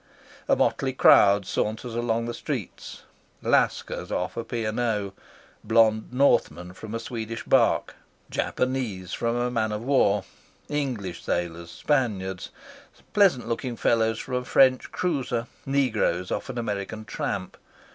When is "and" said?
4.65-4.79